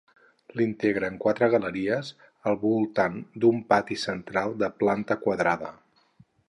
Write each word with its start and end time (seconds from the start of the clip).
L'integren 0.59 1.19
quatre 1.25 1.49
galeries 1.55 2.09
al 2.53 2.57
voltant 2.65 3.21
d'un 3.45 3.63
pati 3.75 4.01
central 4.09 4.59
de 4.65 4.75
planta 4.83 5.21
quadrada. 5.27 5.73